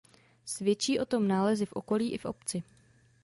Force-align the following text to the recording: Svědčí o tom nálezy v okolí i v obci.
Svědčí 0.45 0.99
o 0.99 1.05
tom 1.05 1.27
nálezy 1.27 1.65
v 1.65 1.73
okolí 1.73 2.11
i 2.13 2.17
v 2.17 2.25
obci. 2.25 2.63